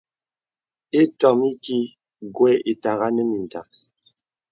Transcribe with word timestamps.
Itɔ̀m 1.01 1.39
iki 1.51 1.77
gwe 2.35 2.49
ìtàghà 2.71 3.07
nə 3.15 3.21
mìndàk. 3.29 3.69